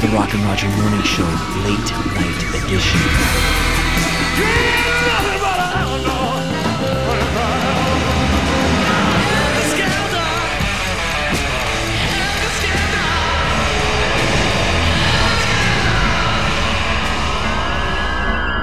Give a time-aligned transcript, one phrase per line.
[0.00, 1.24] The Rock and Roger Morning Show,
[1.64, 3.00] late night edition.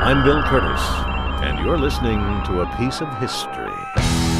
[0.01, 0.81] I'm Bill Curtis,
[1.43, 4.34] and you're listening to a piece of history.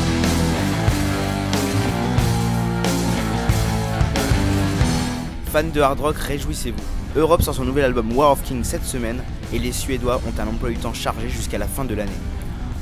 [5.56, 6.84] Fans de hard rock, réjouissez-vous.
[7.16, 9.24] Europe sort son nouvel album War of Kings cette semaine
[9.54, 12.12] et les Suédois ont un emploi du temps chargé jusqu'à la fin de l'année.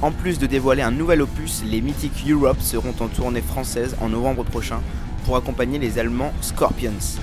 [0.01, 4.09] En plus de dévoiler un nouvel opus, les mythiques Europe seront en tournée française en
[4.09, 4.81] novembre prochain
[5.23, 7.19] pour accompagner les Allemands Scorpions.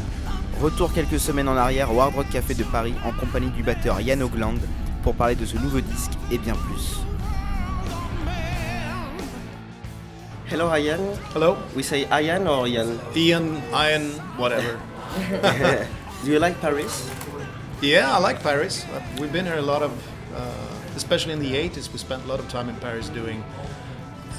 [0.62, 3.98] Retour quelques semaines en arrière au Hard Rock Café de Paris en compagnie du batteur
[4.00, 4.60] Jan Ogland
[5.02, 7.00] pour parler de ce nouveau disque et bien plus.
[10.48, 11.00] Hello Ian,
[11.34, 12.98] Hello, we say Ian or Ian?
[13.16, 14.78] Ian, Ian, whatever.
[16.24, 17.10] Do you like Paris?
[17.82, 18.84] yeah, I like Paris.
[18.84, 19.92] Uh, We've been here a lot of,
[20.36, 23.42] uh, especially in the 80s, we spent a lot of time in Paris doing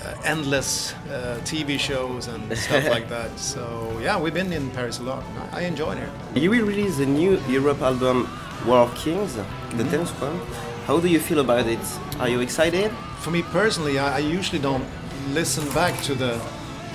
[0.05, 3.37] uh, endless uh, TV shows and stuff like that.
[3.39, 3.63] So,
[4.01, 5.23] yeah, we've been in Paris a lot.
[5.53, 6.11] I I enjoy it here.
[6.35, 8.27] You will release a new Europe album,
[8.65, 10.39] War of Kings, the 10th one.
[10.87, 11.85] How do you feel about it?
[12.19, 12.91] Are you excited?
[13.23, 14.85] For me personally, I, I usually don't
[15.33, 16.39] listen back to the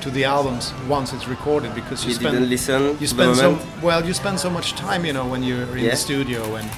[0.03, 4.05] to the albums once it's recorded because you, You spend listen you spend so well
[4.07, 5.91] you spend so much time you know when you're in Yeah.
[5.91, 6.69] the studio and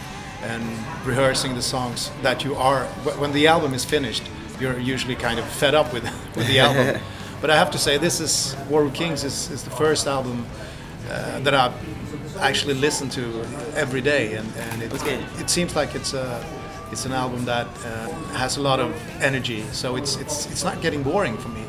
[0.42, 0.62] and
[1.06, 2.84] rehearsing the songs that you are
[3.20, 4.22] when the album is finished
[4.60, 6.04] you're usually kind of fed up with
[6.36, 7.00] with the album.
[7.40, 10.44] But I have to say this is War of Kings is, is the first album
[11.08, 11.70] uh, that I
[12.40, 13.22] actually listen to
[13.76, 14.34] every day.
[14.38, 15.18] And, and it, Okay.
[15.40, 16.26] it seems like it's a
[16.92, 18.08] it's an album that uh,
[18.38, 18.90] has a lot of
[19.22, 19.62] energy.
[19.72, 21.62] So it's it's it's not getting boring for me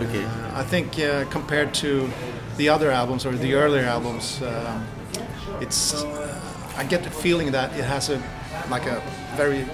[0.00, 0.24] Okay.
[0.24, 2.08] uh, I think uh, compared to
[2.56, 4.84] the other albums or the earlier albums, um,
[5.60, 6.40] it's uh,
[6.76, 8.20] I get the feeling that it has a
[8.70, 9.00] like a
[9.36, 9.64] very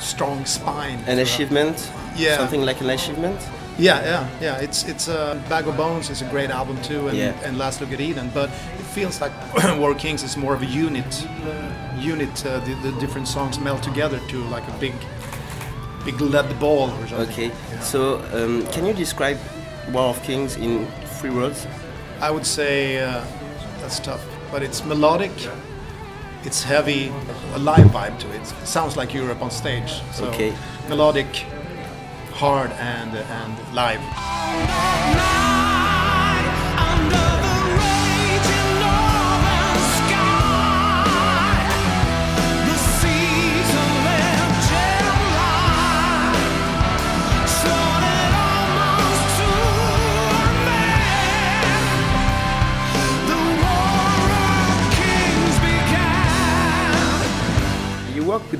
[0.00, 0.98] strong spine.
[1.06, 1.90] An achievement?
[2.16, 2.36] Yeah.
[2.36, 3.40] Something like an achievement?
[3.78, 4.60] Yeah, yeah, yeah.
[4.62, 7.34] It's it's uh, Bag of Bones is a great album too, and, Yeah.
[7.44, 8.30] and Last Look at Eden.
[8.34, 8.48] But
[8.78, 9.32] it feels like
[9.80, 11.26] War Kings is more of a unit.
[11.98, 12.46] Unit.
[12.46, 14.92] Uh, the, the different songs meld together to like a big,
[16.04, 17.28] big lead ball or something.
[17.28, 17.50] Okay.
[17.80, 19.38] So, um, can you describe
[19.92, 20.86] War of Kings in
[21.20, 21.66] three words?
[22.20, 23.24] I would say uh,
[23.80, 25.32] that's tough, but it's melodic,
[26.44, 27.12] it's heavy,
[27.54, 28.40] a live vibe to it.
[28.40, 30.00] It sounds like Europe on stage.
[30.12, 30.54] So Okay.
[30.88, 31.44] melodic,
[32.32, 35.43] hard, and and live.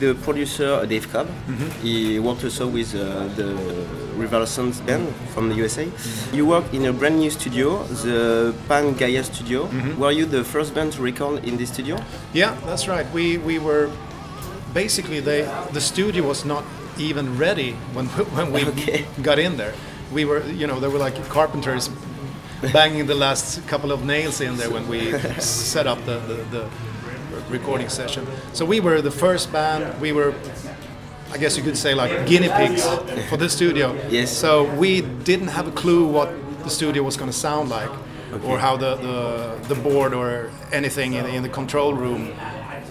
[0.04, 1.26] The producer Dave Cobb.
[1.26, 1.82] Mm-hmm.
[1.82, 3.54] He worked also with uh, the
[4.16, 5.84] Rival Sons band from the USA.
[5.86, 6.36] Mm-hmm.
[6.36, 9.66] You work in a brand new studio, the Pan Gaia studio.
[9.66, 10.00] Mm-hmm.
[10.00, 11.96] Were you the first band to record in this studio?
[12.32, 13.06] Yeah, that's right.
[13.12, 13.90] We we were
[14.74, 16.64] basically they the studio was not
[16.98, 18.06] even ready when
[18.36, 19.04] when we Okay.
[19.22, 19.74] got in there.
[20.12, 21.90] We were you know there were like carpenters
[22.72, 26.64] banging the last couple of nails in there when we set up the, the, the
[27.48, 28.26] recording session.
[28.52, 30.00] So we were the first band.
[30.00, 30.34] We were
[31.34, 32.86] I guess you could say like guinea pigs
[33.28, 33.92] for the studio.
[34.08, 34.30] Yes.
[34.30, 36.32] So we didn't have a clue what
[36.62, 37.90] the studio was going to sound like,
[38.44, 42.32] or how the, the the board or anything in, in the control room,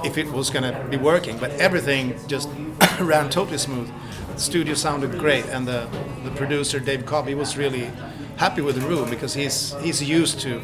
[0.03, 1.38] if it was going to be working.
[1.38, 2.50] But everything just
[3.00, 3.90] ran totally smooth.
[4.34, 5.88] The studio sounded great, and the
[6.25, 7.90] the producer Dave Cobb he was really
[8.35, 10.62] happy with the room because he's he's used to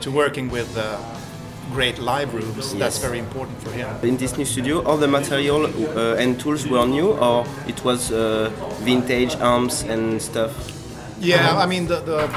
[0.00, 0.74] to working with.
[0.74, 0.98] Uh,
[1.72, 2.74] Great live rooms.
[2.74, 3.88] That's very important for him.
[4.02, 8.10] In this new studio, all the material uh, and tools were new, or it was
[8.10, 8.50] uh,
[8.82, 10.52] vintage amps and stuff.
[11.20, 12.28] Yeah, I mean the, the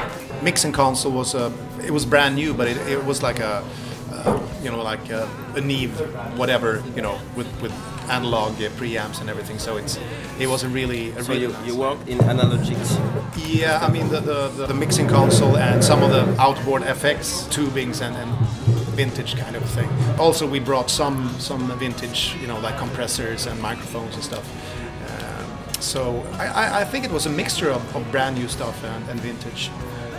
[0.44, 1.51] mixing console was uh,
[1.83, 3.63] it was brand new, but it, it was like a
[4.12, 6.00] uh, you know like a, a Neve
[6.38, 7.71] whatever you know with with
[8.09, 9.59] analog uh, preamps and everything.
[9.59, 9.97] So it's
[10.39, 12.97] it wasn't really a So really you, you worked in analogics.
[13.47, 13.80] yeah.
[13.81, 18.15] I mean the, the, the, mixing console and some of the outboard FX tubings and,
[18.15, 18.31] and
[18.94, 19.90] vintage kind of thing.
[20.19, 24.45] Also, we brought some some vintage you know like compressors and microphones and stuff.
[25.10, 28.84] Um, so I, I, I think it was a mixture of, of brand new stuff
[28.84, 29.69] and, and vintage.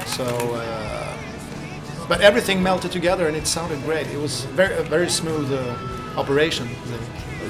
[0.07, 1.17] So, uh,
[2.09, 4.07] but everything melted together and it sounded great.
[4.09, 6.69] It was very a very smooth uh, operation.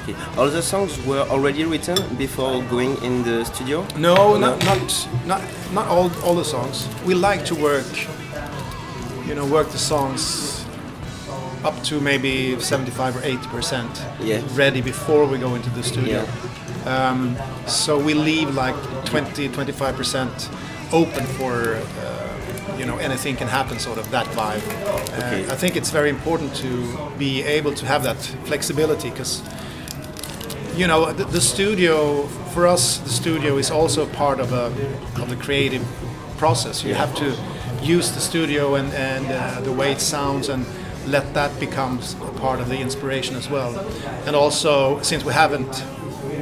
[0.02, 0.14] Okay.
[0.36, 3.86] All the songs were already written before going in the studio.
[3.96, 5.42] No, not not not
[5.72, 6.88] not all all the songs.
[7.06, 7.86] We like to work,
[9.26, 10.63] you know, work the songs
[11.64, 14.42] up to maybe 75 or 80 percent Yeah.
[14.54, 16.24] ready before we go into the studio.
[16.24, 16.28] Yeah.
[17.08, 18.76] Um, so we leave like
[19.06, 20.50] 20, 25 percent
[20.92, 24.62] open for uh, you know anything can happen, sort of that vibe.
[25.14, 25.46] Okay.
[25.46, 26.68] Uh, I think it's very important to
[27.18, 28.16] be able to have that
[28.46, 29.42] flexibility because
[30.76, 34.66] you know the, the studio for us the studio is also part of a
[35.22, 35.82] of the creative
[36.36, 37.32] process you have to
[37.80, 40.66] use the studio and and uh, the way it sounds and
[41.06, 43.72] let that become a part of the inspiration as well
[44.26, 45.84] and also since we haven't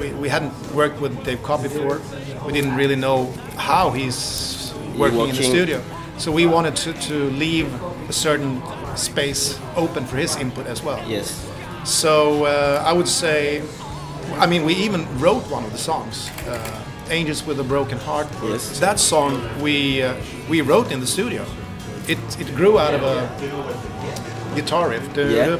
[0.00, 2.00] we, we hadn't worked with Dave Cobb before
[2.46, 3.26] we didn't really know
[3.56, 5.82] how he's working, in the studio
[6.18, 7.68] so we wanted to, to leave
[8.08, 8.62] a certain
[8.96, 11.28] space open for his input as well Yes.
[11.84, 13.62] so uh, I would say,
[14.38, 18.28] I mean, we even wrote one of the songs, uh, "Angels with a Broken Heart."
[18.42, 18.78] Yes.
[18.78, 20.14] That song we uh,
[20.48, 21.44] we wrote in the studio.
[22.06, 23.16] It it grew out of a
[24.54, 25.56] guitar riff, Yeah.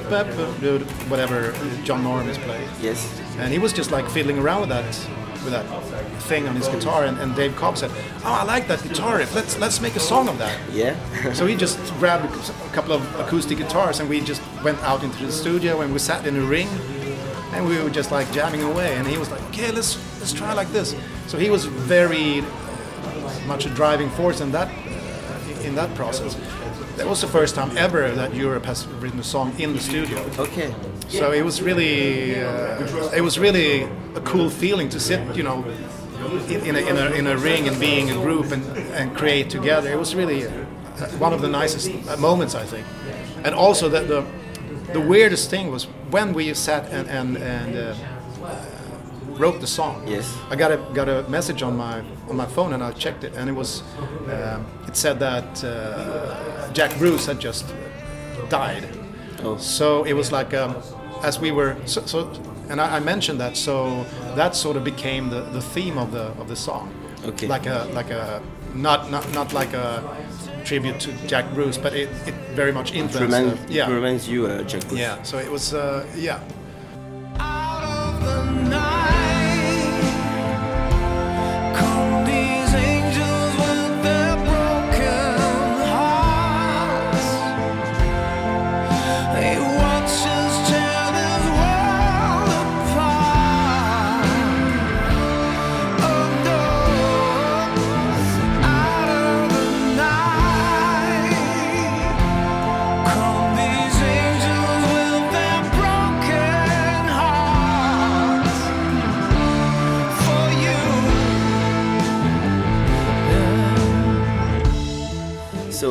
[1.08, 1.52] whatever
[1.84, 3.06] John Norum is playing, Yes.
[3.38, 4.84] and he was just like fiddling around with that
[5.44, 5.66] with that
[6.28, 7.90] thing on his guitar, and, and Dave Cobb said,
[8.24, 9.34] "Oh, I like that guitar riff.
[9.34, 10.94] Let's let's make a song of that." Yeah.
[11.34, 15.26] So he just grabbed a couple of acoustic guitars and we just went out into
[15.26, 16.68] the studio and we sat in a ring
[17.54, 20.52] and we were just like jamming away and he was like, okay, let's let's try
[20.52, 20.94] like this.
[21.26, 24.68] So he was very uh, much a driving force in that
[25.64, 26.36] in that process.
[26.96, 30.18] That was the first time ever that Europe has written a song in the studio.
[30.38, 30.74] okay.
[31.08, 33.82] So it was really, uh, it was really
[34.14, 35.64] a cool feeling to sit, you know,
[36.48, 38.64] in, in, a, in, a, in a ring and being a group and,
[38.94, 39.90] and create together.
[39.90, 40.50] It was really uh,
[41.18, 42.86] one of the nicest uh, moments, I think.
[43.44, 44.24] And also that the
[44.92, 47.94] the weirdest thing was when we sat and and, and uh,
[49.42, 50.06] wrote the song.
[50.06, 50.26] Yes.
[50.50, 51.94] I got a got a message on my
[52.30, 53.82] on my phone and I checked it and it was
[54.36, 57.64] um, it said that uh, Jack Bruce had just
[58.48, 58.84] died.
[59.42, 59.56] Oh.
[59.58, 60.76] So it was like um,
[61.22, 62.18] as we were so, so
[62.70, 64.04] and I, I mentioned that so
[64.36, 66.88] that sort of became the, the theme of the of the song.
[67.24, 67.48] Okay.
[67.48, 68.40] Like a like a
[68.74, 70.02] not not not like a
[70.64, 73.34] tribute to Jack Bruce, but it, it very much It, influenced.
[73.36, 73.90] remind, the- it yeah.
[73.90, 75.00] reminds you, uh, Jack Bruce.
[75.00, 75.22] Yeah.
[75.24, 76.38] So it was uh, yeah.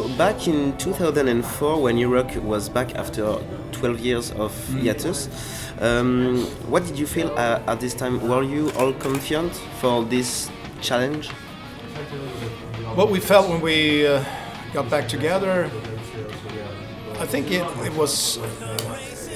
[0.02, 3.38] So back in 2004, when Europe was back after
[3.72, 4.82] 12 years of Mm.
[4.82, 5.30] hiatus,
[5.80, 6.38] um,
[6.72, 8.20] what did you feel uh, at this time?
[8.28, 10.50] Were you all confident for this
[10.82, 11.30] challenge?
[12.96, 14.24] What we felt when we uh,
[14.74, 15.70] got back together,
[17.20, 18.40] I think it, it was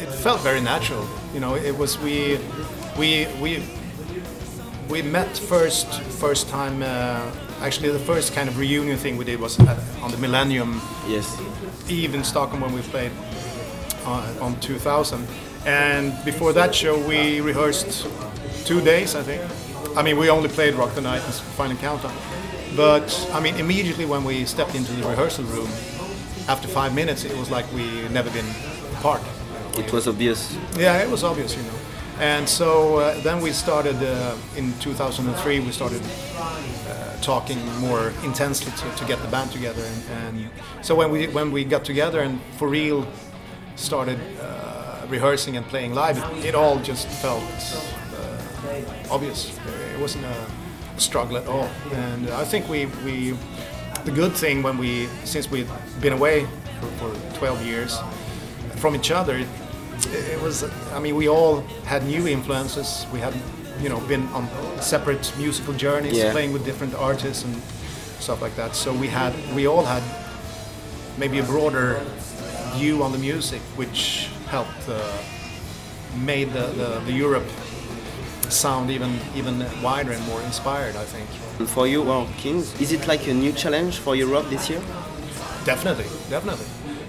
[0.01, 1.05] it felt very natural.
[1.35, 2.39] You know, it was we
[2.97, 3.61] we we
[4.89, 6.81] we met first first time.
[7.65, 11.35] Actually, the first kind of reunion thing we did was at, on the Millennium Yes.
[11.89, 13.11] Eve in Stockholm when we played
[14.05, 15.27] uh, on 2000.
[15.65, 18.07] And before that show, we rehearsed
[18.67, 19.41] two days, I think.
[19.97, 22.15] I mean, we only played Rock the Night and Final Countdown.
[22.75, 25.69] But I mean, immediately when we stepped into the rehearsal room,
[26.47, 28.45] after five minutes, it was like we never been
[28.99, 29.23] apart.
[29.75, 30.55] It was obvious.
[30.77, 31.79] Yeah, it was obvious, you know.
[32.19, 35.61] And so uh, then we started uh, in 2003.
[35.61, 36.01] We started
[37.25, 39.81] talking more intensely to, to get the band together.
[39.81, 40.03] And,
[40.37, 40.49] and
[40.81, 43.07] so when we when we got together and for real
[43.75, 49.57] started uh, rehearsing and playing live, it, it all just felt uh, obvious.
[49.95, 50.45] It wasn't a
[50.97, 51.69] struggle at all.
[51.91, 53.35] And I think we we
[54.05, 56.45] the good thing when we since we've been away
[56.79, 57.97] for, for 12 years
[58.75, 59.47] from each other it,
[60.13, 60.63] it was
[60.93, 63.33] i mean we all had new influences we had
[63.81, 64.47] you know been on
[64.81, 66.31] separate musical journeys Yeah.
[66.31, 67.55] playing with different artists and
[68.19, 70.03] stuff like that so we had we all had
[71.17, 71.99] maybe a broader
[72.77, 74.99] view on the music which helped uh,
[76.25, 77.47] made the, the, the europe
[78.49, 81.27] sound even even wider and more inspired i think
[81.59, 84.81] And for you, well, Kings, is it like a new challenge for Europe this year?
[85.63, 86.65] Definitely, definitely.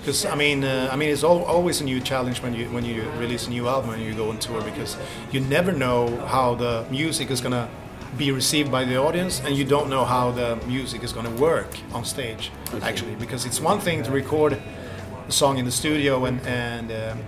[0.07, 2.85] Because I mean, uh, I mean, it's al- always a new challenge when you when
[2.85, 4.97] you release a new album and you go on tour because
[5.33, 7.69] you never know how the music is gonna
[8.17, 11.77] be received by the audience, and you don't know how the music is gonna work
[11.93, 12.53] on stage.
[12.83, 17.19] Actually, because it's one thing to record a song in the studio, and and um,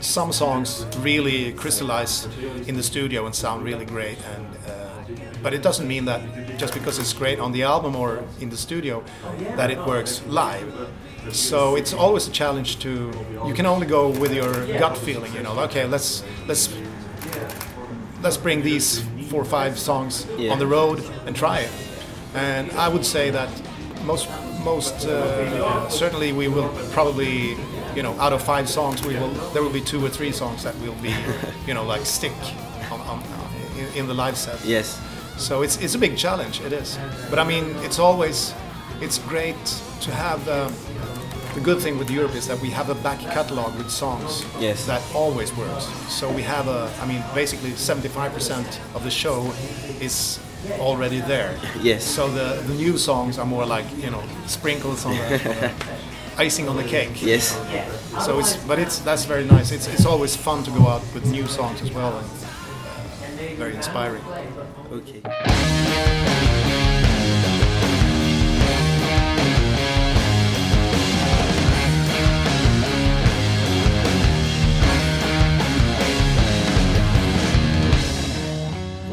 [0.00, 2.28] some songs really crystallize
[2.66, 4.18] in the studio and sound really great.
[4.34, 4.85] And uh,
[5.46, 6.20] but it doesn't mean that
[6.58, 9.04] just because it's great on the album or in the studio
[9.54, 10.88] that it works live.
[11.30, 13.12] So it's always a challenge to.
[13.46, 15.32] You can only go with your gut feeling.
[15.34, 16.74] You know, okay, let's let's
[18.24, 20.52] let's bring these four or five songs Yeah.
[20.52, 21.70] on the road and try it.
[22.34, 23.48] And I would say that
[24.04, 24.26] most
[24.64, 27.54] most uh, certainly we will probably
[27.94, 30.62] you know out of five songs we will there will be two or three songs
[30.64, 31.14] that will be
[31.68, 32.34] you know like stick
[32.90, 33.22] on, on,
[33.78, 34.58] in, in the live set.
[34.64, 34.98] Yes.
[35.38, 36.60] So it's it's a big challenge.
[36.60, 36.98] It is.
[37.30, 38.54] But I mean, it's always
[39.00, 39.56] it's great
[40.02, 40.48] to have.
[40.48, 40.72] Um,
[41.54, 44.84] the good thing with Europe is that we have a back catalog with songs Yes.
[44.86, 45.86] that always works.
[46.12, 49.50] So we have a, I mean, basically 75% of the show
[49.98, 50.38] is
[50.78, 51.58] already there.
[51.80, 52.04] Yes.
[52.04, 55.72] So the, the new songs are more like, you know, sprinkles on the, the
[56.36, 57.22] icing on the cake.
[57.22, 57.56] Yes.
[58.26, 59.72] So it's, but it's that's very nice.
[59.72, 62.26] It's it's always fun to go out with new songs as well, and
[63.56, 64.22] very inspiring.
[64.92, 65.22] Okay.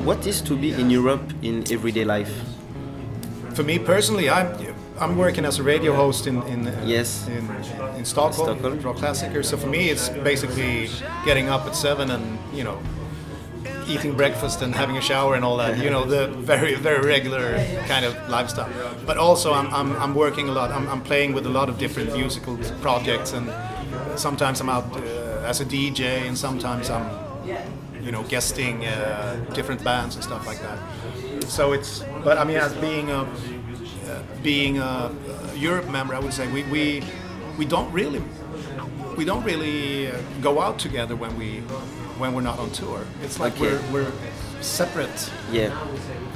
[0.04, 2.32] What is to be in Europe in everyday life?
[3.54, 4.48] For me personally, I'm
[5.00, 7.28] I'm working as a radio host in in uh, Yes.
[7.28, 7.48] in,
[7.98, 8.80] in Stockholm, Stockholm.
[8.82, 9.44] Rockklassiker.
[9.46, 10.90] So for me, it's basically
[11.26, 12.78] getting up at seven and you know
[13.88, 15.78] eating breakfast and having a shower and all that.
[15.78, 17.56] You know the very very regular
[17.88, 18.70] kind of lifestyle.
[19.06, 20.72] But also I'm I'm, I'm working a lot.
[20.72, 23.52] I'm, I'm playing with a lot of different musical projects and
[24.16, 27.08] sometimes I'm out uh, as a DJ and sometimes I'm
[28.02, 30.78] you know guesting uh, different bands and stuff like that.
[31.44, 33.26] So it's but I mean as being a
[34.44, 35.12] being a
[35.56, 37.04] Europe member, I would say we, we
[37.58, 38.22] we don't really
[39.18, 41.62] we don't really uh, go out together when we
[42.18, 43.02] when we're not on tour.
[43.24, 43.78] It's like Okay.
[43.92, 44.12] we're we're
[44.62, 45.72] separate Yeah.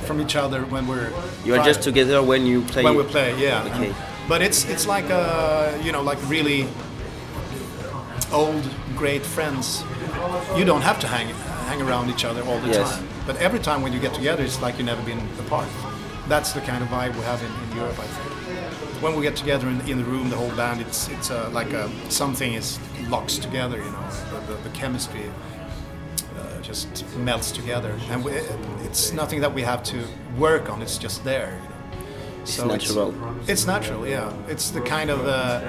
[0.06, 1.10] from each other when we're
[1.46, 2.84] You are just together when you play.
[2.84, 3.64] when we play, yeah.
[3.76, 3.94] Okay.
[4.28, 6.68] But it's it's like uh, you know like really
[8.32, 8.64] old
[8.96, 9.84] great friends.
[10.58, 11.28] You don't have to hang
[11.70, 12.92] hang around each other all the Yes.
[12.96, 13.08] time.
[13.28, 15.68] But every time when you get together, it's like you've never been apart.
[16.30, 18.34] That's the kind of vibe we have in, in Europe, I think.
[19.04, 21.72] When we get together in, in the room, the whole band, it's it's uh, like
[21.74, 22.80] a, something is
[23.10, 23.78] locks together.
[23.78, 25.32] You know, the, the, the chemistry uh,
[26.68, 28.34] just melts together, and we,
[28.88, 29.98] it's nothing that we have to
[30.38, 30.82] work on.
[30.82, 31.54] It's just there.
[31.54, 31.76] You know.
[32.42, 33.14] It's natural.
[33.48, 34.34] It's, natural, yeah.
[34.50, 35.62] It's the kind of uh,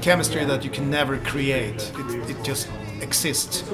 [0.00, 1.92] chemistry that you can never create.
[1.96, 2.68] It, it just
[3.00, 3.64] exists.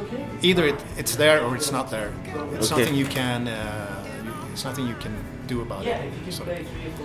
[0.42, 2.12] Either it, it's there or it's not there.
[2.54, 2.82] It's Okay.
[2.82, 3.48] nothing you can.
[3.48, 4.04] Uh,
[4.52, 5.14] it's nothing you can
[5.46, 6.12] do about it.
[6.30, 6.44] So,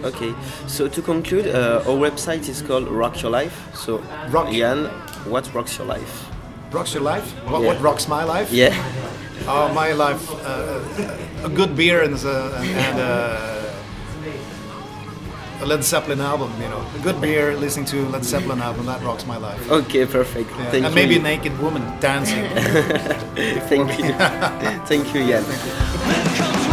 [0.04, 0.34] Okay,
[0.68, 3.56] so to conclude, uh, our website is called Rock Your Life.
[3.74, 4.00] So,
[4.30, 4.52] Rock.
[5.25, 6.33] What rocks your life?
[6.74, 7.32] Rocks your life.
[7.48, 7.68] What, Yeah.
[7.68, 8.51] what rocks my life?
[8.51, 8.74] Yeah,
[9.48, 10.24] Oh, my life.
[10.46, 10.80] Uh,
[11.46, 13.60] a good beer and, uh, and uh,
[15.62, 16.51] a Led Zeppelin album.
[16.62, 18.86] You know, a good beer, listening to Led Zeppelin album.
[18.86, 19.60] That rocks my life.
[19.72, 20.50] okay, perfect.
[20.51, 20.72] Yeah.
[20.72, 21.01] Thank and you.
[21.01, 22.46] maybe a naked woman dancing.
[23.70, 24.13] Thank you.
[24.88, 25.44] Thank you, Jan.
[25.44, 26.73] Then comes